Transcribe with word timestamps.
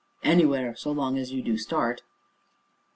"Anywhere, 0.23 0.75
so 0.75 0.91
long 0.91 1.19
as 1.19 1.31
you 1.31 1.43
do 1.43 1.59
start." 1.59 2.01